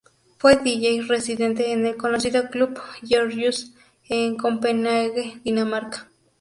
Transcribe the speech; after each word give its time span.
Fue 0.39 0.55
Dj 0.55 1.05
residente 1.07 1.71
en 1.73 1.85
el 1.85 1.95
conocido 1.95 2.49
Club 2.49 2.75
Gorgeous 3.07 3.71
en 4.09 4.35
Copenague, 4.35 5.39
Dinamarca. 5.45 6.07